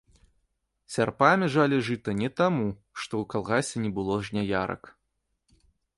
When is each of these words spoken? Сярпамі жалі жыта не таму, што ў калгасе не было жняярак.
Сярпамі 0.93 1.49
жалі 1.57 1.77
жыта 1.89 2.15
не 2.21 2.29
таму, 2.41 2.65
што 3.01 3.13
ў 3.21 3.31
калгасе 3.35 3.75
не 3.85 3.91
было 3.99 4.13
жняярак. 4.31 4.83